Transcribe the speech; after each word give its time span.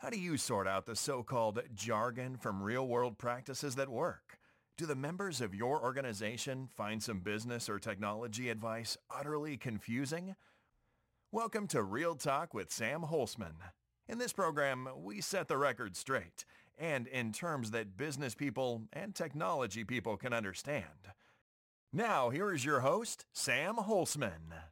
How 0.00 0.08
do 0.08 0.18
you 0.18 0.38
sort 0.38 0.66
out 0.66 0.86
the 0.86 0.96
so-called 0.96 1.60
jargon 1.74 2.38
from 2.38 2.62
real-world 2.62 3.18
practices 3.18 3.74
that 3.74 3.90
work? 3.90 4.38
Do 4.78 4.86
the 4.86 4.94
members 4.94 5.42
of 5.42 5.54
your 5.54 5.84
organization 5.84 6.70
find 6.74 7.02
some 7.02 7.20
business 7.20 7.68
or 7.68 7.78
technology 7.78 8.48
advice 8.48 8.96
utterly 9.14 9.58
confusing? 9.58 10.36
Welcome 11.30 11.66
to 11.66 11.82
Real 11.82 12.14
Talk 12.14 12.54
with 12.54 12.72
Sam 12.72 13.02
Holzman. 13.02 13.56
In 14.08 14.16
this 14.16 14.32
program, 14.32 14.88
we 14.96 15.20
set 15.20 15.48
the 15.48 15.58
record 15.58 15.94
straight 15.94 16.46
and 16.78 17.06
in 17.06 17.30
terms 17.30 17.70
that 17.72 17.98
business 17.98 18.34
people 18.34 18.84
and 18.94 19.14
technology 19.14 19.84
people 19.84 20.16
can 20.16 20.32
understand. 20.32 21.12
Now, 21.92 22.30
here 22.30 22.54
is 22.54 22.64
your 22.64 22.80
host, 22.80 23.26
Sam 23.34 23.76
Holzman. 23.76 24.62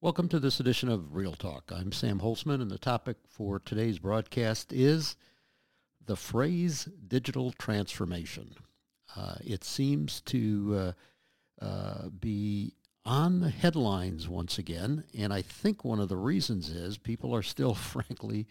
Welcome 0.00 0.28
to 0.28 0.38
this 0.38 0.60
edition 0.60 0.88
of 0.88 1.16
Real 1.16 1.32
Talk. 1.32 1.72
I'm 1.74 1.90
Sam 1.90 2.20
Holzman, 2.20 2.62
and 2.62 2.70
the 2.70 2.78
topic 2.78 3.16
for 3.26 3.58
today's 3.58 3.98
broadcast 3.98 4.72
is 4.72 5.16
the 6.06 6.14
phrase 6.14 6.88
digital 7.08 7.50
transformation. 7.50 8.54
Uh, 9.16 9.34
it 9.44 9.64
seems 9.64 10.20
to 10.20 10.94
uh, 11.60 11.64
uh, 11.64 12.08
be 12.10 12.76
on 13.04 13.40
the 13.40 13.50
headlines 13.50 14.28
once 14.28 14.56
again, 14.56 15.02
and 15.18 15.32
I 15.32 15.42
think 15.42 15.84
one 15.84 15.98
of 15.98 16.08
the 16.08 16.16
reasons 16.16 16.70
is 16.70 16.96
people 16.96 17.34
are 17.34 17.42
still, 17.42 17.74
frankly, 17.74 18.46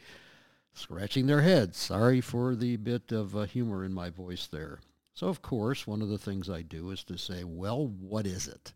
scratching 0.73 1.28
their 1.28 1.44
heads. 1.44 1.78
Sorry 1.78 2.20
for 2.20 2.58
the 2.58 2.76
bit 2.76 3.14
of 3.14 3.38
uh, 3.38 3.44
humor 3.44 3.86
in 3.86 3.94
my 3.94 4.09
voice 4.09 4.48
there. 4.48 4.82
So, 5.14 5.30
of 5.30 5.42
course, 5.42 5.88
one 5.88 6.02
of 6.02 6.09
the 6.09 6.18
things 6.18 6.50
I 6.50 6.62
do 6.62 6.92
is 6.92 7.06
to 7.06 7.18
say, 7.18 7.45
well, 7.45 7.88
what 7.88 8.28
is 8.28 8.50
it? 8.50 8.73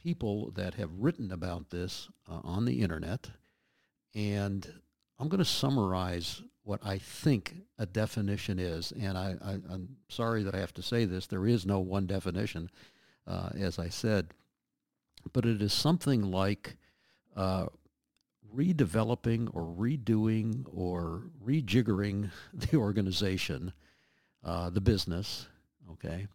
people 0.00 0.52
that 0.52 0.74
have 0.74 1.00
written 1.00 1.32
about 1.32 1.70
this 1.70 2.08
uh, 2.30 2.38
on 2.44 2.64
the 2.64 2.80
internet 2.80 3.30
and 4.14 4.72
I'm 5.18 5.28
going 5.28 5.38
to 5.38 5.44
summarize 5.44 6.42
what 6.62 6.80
I 6.84 6.98
think 6.98 7.56
a 7.78 7.86
definition 7.86 8.58
is, 8.58 8.92
and 8.92 9.16
I, 9.16 9.36
am 9.70 9.96
sorry 10.08 10.42
that 10.42 10.54
I 10.54 10.58
have 10.58 10.74
to 10.74 10.82
say 10.82 11.06
this. 11.06 11.26
There 11.26 11.46
is 11.46 11.64
no 11.64 11.80
one 11.80 12.06
definition, 12.06 12.70
uh, 13.26 13.50
as 13.58 13.78
I 13.78 13.88
said, 13.88 14.28
but 15.32 15.46
it 15.46 15.62
is 15.62 15.72
something 15.72 16.30
like 16.30 16.76
uh, 17.34 17.66
redeveloping 18.54 19.48
or 19.54 19.62
redoing 19.62 20.64
or 20.72 21.22
rejiggering 21.44 22.30
the 22.52 22.76
organization, 22.76 23.72
uh, 24.44 24.70
the 24.70 24.80
business, 24.80 25.48
okay, 25.92 26.28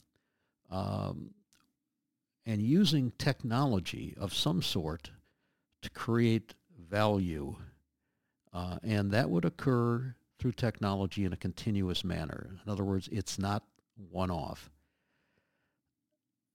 um, 0.71 1.29
and 2.45 2.61
using 2.61 3.13
technology 3.17 4.13
of 4.17 4.33
some 4.33 4.61
sort 4.61 5.11
to 5.83 5.89
create 5.91 6.55
value 6.89 7.55
uh, 8.53 8.77
and 8.83 9.11
that 9.11 9.29
would 9.29 9.45
occur 9.45 10.15
through 10.39 10.51
technology 10.51 11.25
in 11.25 11.33
a 11.33 11.37
continuous 11.37 12.03
manner. 12.03 12.59
In 12.65 12.71
other 12.71 12.83
words, 12.83 13.09
it's 13.11 13.39
not 13.39 13.63
one-off. 14.11 14.69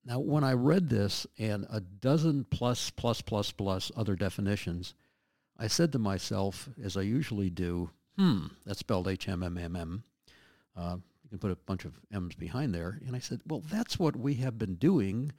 Now, 0.04 0.20
when 0.20 0.44
I 0.44 0.52
read 0.52 0.88
this 0.88 1.26
and 1.38 1.66
a 1.70 1.80
dozen 1.80 2.44
plus, 2.44 2.90
plus, 2.90 3.20
plus, 3.20 3.50
plus 3.50 3.92
other 3.96 4.16
definitions, 4.16 4.94
I 5.58 5.66
said 5.66 5.92
to 5.92 5.98
myself, 5.98 6.68
as 6.82 6.96
I 6.96 7.02
usually 7.02 7.50
do, 7.50 7.90
hmm, 8.16 8.46
that's 8.64 8.78
spelled 8.78 9.08
H-M-M-M-M. 9.08 10.04
Uh, 10.76 10.96
you 11.24 11.28
can 11.28 11.38
put 11.38 11.50
a 11.50 11.56
bunch 11.56 11.84
of 11.84 11.98
M's 12.12 12.36
behind 12.36 12.74
there. 12.74 13.00
And 13.06 13.14
I 13.14 13.18
said, 13.18 13.40
well, 13.46 13.62
that's 13.70 13.98
what 13.98 14.16
we 14.16 14.34
have 14.34 14.58
been 14.58 14.76
doing 14.76 15.32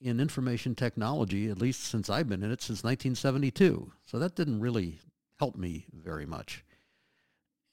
in 0.00 0.20
information 0.20 0.74
technology, 0.74 1.48
at 1.48 1.58
least 1.58 1.84
since 1.84 2.08
I've 2.08 2.28
been 2.28 2.42
in 2.42 2.50
it, 2.50 2.62
since 2.62 2.82
1972. 2.82 3.92
So 4.06 4.18
that 4.18 4.34
didn't 4.34 4.60
really 4.60 4.98
help 5.38 5.56
me 5.56 5.86
very 5.92 6.26
much. 6.26 6.64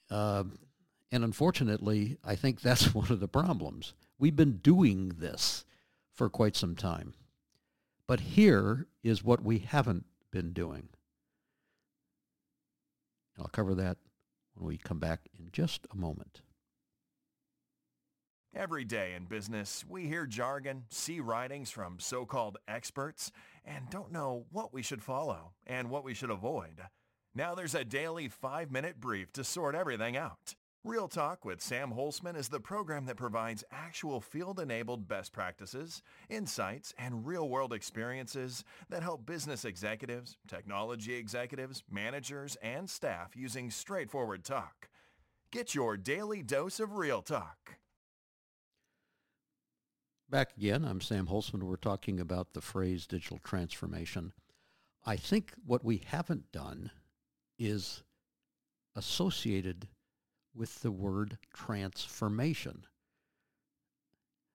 Uh, 0.09 0.43
and 1.11 1.23
unfortunately, 1.23 2.17
I 2.23 2.35
think 2.35 2.61
that's 2.61 2.93
one 2.95 3.11
of 3.11 3.19
the 3.19 3.27
problems. 3.27 3.93
We've 4.17 4.35
been 4.35 4.57
doing 4.57 5.13
this 5.17 5.65
for 6.13 6.29
quite 6.29 6.55
some 6.55 6.75
time. 6.75 7.13
But 8.07 8.19
here 8.21 8.87
is 9.03 9.23
what 9.23 9.43
we 9.43 9.59
haven't 9.59 10.05
been 10.31 10.53
doing. 10.53 10.89
I'll 13.39 13.47
cover 13.47 13.75
that 13.75 13.97
when 14.53 14.67
we 14.67 14.77
come 14.77 14.99
back 14.99 15.27
in 15.37 15.49
just 15.51 15.87
a 15.91 15.97
moment. 15.97 16.41
Every 18.55 18.85
day 18.85 19.13
in 19.15 19.25
business, 19.25 19.83
we 19.87 20.07
hear 20.07 20.25
jargon, 20.25 20.83
see 20.89 21.19
writings 21.19 21.71
from 21.71 21.99
so-called 21.99 22.57
experts, 22.69 23.31
and 23.65 23.89
don't 23.89 24.13
know 24.13 24.45
what 24.51 24.73
we 24.73 24.81
should 24.81 25.03
follow 25.03 25.51
and 25.67 25.89
what 25.89 26.05
we 26.05 26.13
should 26.13 26.29
avoid. 26.29 26.81
Now 27.37 27.53
there's 27.53 27.75
a 27.75 27.83
daily 27.83 28.29
five-minute 28.29 29.01
brief 29.01 29.33
to 29.33 29.43
sort 29.43 29.75
everything 29.75 30.15
out. 30.15 30.55
Real 30.85 31.09
Talk 31.09 31.43
with 31.43 31.61
Sam 31.61 31.91
Holzman 31.91 32.37
is 32.37 32.47
the 32.47 32.61
program 32.61 33.07
that 33.07 33.17
provides 33.17 33.63
actual 33.71 34.21
field-enabled 34.21 35.07
best 35.07 35.33
practices, 35.33 36.01
insights, 36.29 36.93
and 36.97 37.27
real-world 37.27 37.73
experiences 37.73 38.63
that 38.89 39.03
help 39.03 39.25
business 39.25 39.65
executives, 39.65 40.37
technology 40.47 41.15
executives, 41.15 41.83
managers, 41.91 42.55
and 42.61 42.89
staff 42.89 43.35
using 43.35 43.69
straightforward 43.69 44.45
talk. 44.45 44.87
Get 45.51 45.75
your 45.75 45.97
daily 45.97 46.41
dose 46.41 46.79
of 46.79 46.93
Real 46.93 47.21
Talk. 47.21 47.79
Back 50.29 50.55
again, 50.55 50.85
I'm 50.85 51.01
Sam 51.01 51.27
Holzman. 51.27 51.63
We're 51.63 51.75
talking 51.75 52.19
about 52.19 52.53
the 52.53 52.61
phrase 52.61 53.05
digital 53.05 53.39
transformation. 53.43 54.31
I 55.05 55.17
think 55.17 55.53
what 55.65 55.83
we 55.83 56.01
haven't 56.05 56.51
done 56.53 56.91
is 57.57 58.03
associated 58.95 59.87
with 60.53 60.81
the 60.81 60.91
word 60.91 61.37
transformation. 61.53 62.85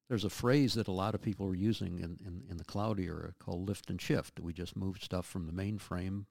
There's 0.08 0.24
a 0.24 0.30
phrase 0.30 0.74
that 0.74 0.88
a 0.88 0.92
lot 0.92 1.14
of 1.14 1.22
people 1.22 1.46
are 1.46 1.54
using 1.54 1.98
in, 1.98 2.18
in, 2.26 2.42
in, 2.50 2.56
the 2.56 2.64
cloud 2.64 2.98
era 2.98 3.32
called 3.38 3.68
lift 3.68 3.90
and 3.90 4.00
shift. 4.00 4.40
We 4.40 4.52
just 4.52 4.76
moved 4.76 5.04
stuff 5.04 5.24
from 5.24 5.46
the 5.46 5.52
mainframe 5.52 6.24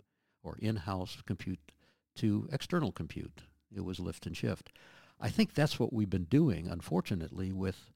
or 0.44 0.58
in-house 0.60 1.18
compute 1.26 1.72
to 2.18 2.50
external 2.52 2.92
compute. 2.92 3.44
It 3.74 3.86
was 3.86 4.00
lift 4.00 4.26
and 4.26 4.36
shift. 4.36 4.72
I 5.20 5.30
think 5.30 5.54
that's 5.54 5.80
what 5.80 5.94
we've 5.94 6.10
been 6.10 6.26
doing, 6.26 6.68
unfortunately, 6.68 7.54
with 7.54 7.92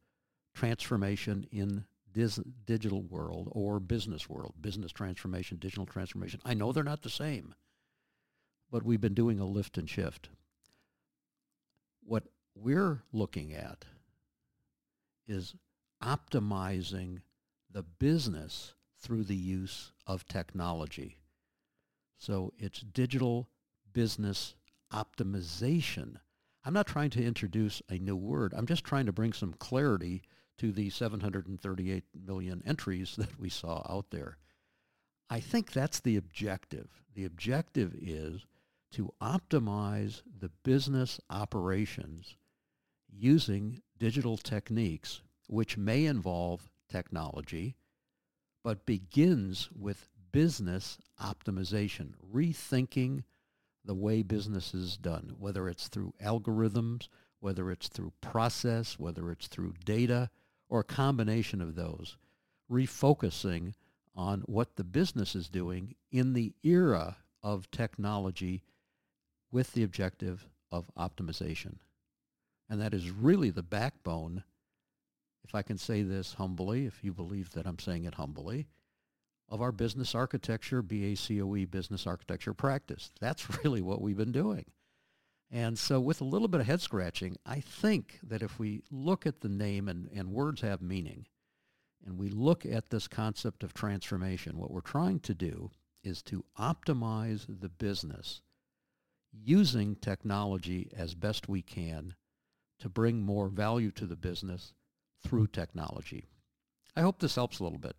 transformation 0.53 1.47
in 1.51 1.85
dis- 2.13 2.39
digital 2.65 3.01
world 3.01 3.49
or 3.51 3.79
business 3.79 4.29
world, 4.29 4.53
business 4.61 4.91
transformation, 4.91 5.57
digital 5.57 5.85
transformation. 5.85 6.39
I 6.45 6.53
know 6.53 6.71
they're 6.71 6.83
not 6.83 7.01
the 7.01 7.09
same 7.09 7.55
but 8.73 8.81
we've 8.81 8.99
been 8.99 9.13
doing 9.13 9.39
a 9.39 9.45
lift 9.45 9.77
and 9.77 9.87
shift. 9.87 10.29
What 12.03 12.23
we're 12.55 13.03
looking 13.13 13.53
at 13.53 13.85
is 15.27 15.53
optimizing 16.01 17.19
the 17.71 17.83
business 17.83 18.73
through 18.99 19.25
the 19.25 19.35
use 19.35 19.91
of 20.07 20.25
technology. 20.25 21.19
So 22.17 22.51
it's 22.57 22.79
digital 22.79 23.47
business 23.93 24.55
optimization. 24.91 26.15
I'm 26.65 26.73
not 26.73 26.87
trying 26.87 27.11
to 27.11 27.23
introduce 27.23 27.79
a 27.89 27.99
new 27.99 28.15
word. 28.15 28.55
I'm 28.57 28.65
just 28.65 28.83
trying 28.83 29.05
to 29.05 29.13
bring 29.13 29.33
some 29.33 29.53
clarity 29.53 30.23
to 30.57 30.71
the 30.71 30.89
738 30.89 32.05
million 32.25 32.63
entries 32.65 33.15
that 33.19 33.39
we 33.39 33.49
saw 33.49 33.85
out 33.87 34.09
there. 34.09 34.39
I 35.29 35.41
think 35.41 35.71
that's 35.71 35.99
the 35.99 36.17
objective. 36.17 36.89
The 37.13 37.25
objective 37.25 37.93
is 37.95 38.47
to 38.93 39.13
optimize 39.21 40.21
the 40.39 40.49
business 40.63 41.19
operations 41.29 42.35
using 43.11 43.81
digital 43.97 44.37
techniques, 44.37 45.21
which 45.47 45.77
may 45.77 46.05
involve 46.05 46.69
technology, 46.89 47.75
but 48.63 48.85
begins 48.85 49.69
with 49.75 50.07
business 50.31 50.97
optimization, 51.21 52.13
rethinking 52.33 53.23
the 53.83 53.95
way 53.95 54.21
business 54.21 54.73
is 54.73 54.95
done, 54.97 55.35
whether 55.37 55.67
it's 55.67 55.87
through 55.87 56.13
algorithms, 56.23 57.07
whether 57.39 57.71
it's 57.71 57.87
through 57.87 58.13
process, 58.21 58.97
whether 58.97 59.31
it's 59.31 59.47
through 59.47 59.73
data, 59.85 60.29
or 60.69 60.79
a 60.79 60.85
combination 60.85 61.61
of 61.61 61.75
those, 61.75 62.17
refocusing 62.71 63.73
on 64.15 64.41
what 64.41 64.75
the 64.75 64.83
business 64.83 65.35
is 65.35 65.49
doing 65.49 65.95
in 66.11 66.33
the 66.33 66.53
era 66.63 67.17
of 67.41 67.69
technology 67.71 68.63
with 69.53 69.71
the 69.73 69.83
objective 69.83 70.47
of 70.71 70.89
optimization. 70.97 71.75
And 72.69 72.81
that 72.81 72.93
is 72.93 73.11
really 73.11 73.51
the 73.51 73.63
backbone, 73.63 74.43
if 75.45 75.53
I 75.53 75.61
can 75.61 75.77
say 75.77 76.01
this 76.01 76.33
humbly, 76.33 76.87
if 76.87 77.03
you 77.03 77.13
believe 77.13 77.51
that 77.51 77.67
I'm 77.67 77.77
saying 77.77 78.05
it 78.05 78.15
humbly, 78.15 78.67
of 79.47 79.61
our 79.61 79.71
business 79.71 80.15
architecture, 80.15 80.81
BACOE 80.81 81.69
business 81.69 82.07
architecture 82.07 82.55
practice. 82.55 83.11
That's 83.21 83.47
really 83.63 83.81
what 83.81 84.01
we've 84.01 84.17
been 84.17 84.31
doing. 84.31 84.65
And 85.51 85.77
so 85.77 85.99
with 85.99 86.19
a 86.19 86.25
little 86.25 86.47
bit 86.47 86.61
of 86.61 86.65
head 86.65 86.81
scratching, 86.81 87.37
I 87.45 87.59
think 87.59 88.19
that 88.23 88.41
if 88.41 88.57
we 88.57 88.81
look 88.89 89.27
at 89.27 89.41
the 89.41 89.49
name 89.49 89.87
and, 89.87 90.09
and 90.11 90.31
words 90.31 90.61
have 90.61 90.81
meaning, 90.81 91.27
and 92.03 92.17
we 92.17 92.29
look 92.29 92.65
at 92.65 92.89
this 92.89 93.07
concept 93.07 93.63
of 93.63 93.71
transformation, 93.71 94.57
what 94.57 94.71
we're 94.71 94.81
trying 94.81 95.19
to 95.19 95.35
do 95.35 95.69
is 96.03 96.23
to 96.23 96.43
optimize 96.59 97.45
the 97.47 97.69
business 97.69 98.41
using 99.33 99.95
technology 99.95 100.89
as 100.95 101.15
best 101.15 101.49
we 101.49 101.61
can 101.61 102.15
to 102.79 102.89
bring 102.89 103.21
more 103.21 103.47
value 103.47 103.91
to 103.91 104.05
the 104.05 104.15
business 104.15 104.73
through 105.23 105.47
technology. 105.47 106.25
I 106.95 107.01
hope 107.01 107.19
this 107.19 107.35
helps 107.35 107.59
a 107.59 107.63
little 107.63 107.79
bit. 107.79 107.95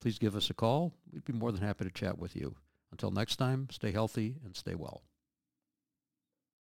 Please 0.00 0.18
give 0.18 0.36
us 0.36 0.50
a 0.50 0.54
call. 0.54 0.92
We'd 1.12 1.24
be 1.24 1.32
more 1.32 1.52
than 1.52 1.62
happy 1.62 1.84
to 1.84 1.90
chat 1.90 2.18
with 2.18 2.36
you. 2.36 2.56
Until 2.90 3.10
next 3.10 3.36
time, 3.36 3.68
stay 3.70 3.92
healthy 3.92 4.36
and 4.44 4.54
stay 4.54 4.74
well. 4.74 5.02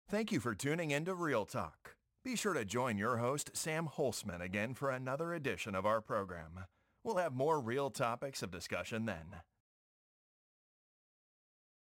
Thank 0.10 0.32
you 0.32 0.40
for 0.40 0.54
tuning 0.54 0.92
in 0.92 1.06
to 1.06 1.16
Real 1.16 1.46
Talk. 1.46 1.96
Be 2.24 2.36
sure 2.36 2.54
to 2.54 2.66
join 2.66 2.98
your 2.98 3.18
host, 3.18 3.52
Sam 3.54 3.88
Holzman, 3.88 4.42
again 4.42 4.74
for 4.74 4.92
another 4.92 5.34
edition 5.34 5.74
of 5.74 5.86
our 5.86 6.02
program. 6.02 6.66
We'll 7.04 7.16
have 7.16 7.34
more 7.34 7.60
real 7.60 7.90
topics 7.90 8.44
of 8.44 8.52
discussion 8.52 9.06
then. 9.06 9.38